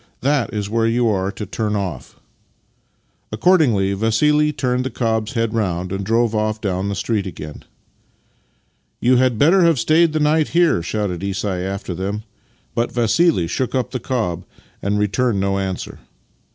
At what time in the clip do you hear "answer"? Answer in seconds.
15.59-15.99